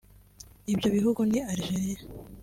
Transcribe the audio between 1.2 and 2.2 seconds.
ni Algeria